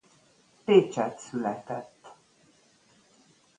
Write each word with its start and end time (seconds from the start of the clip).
Pécsett 0.65 1.17
született. 1.19 2.13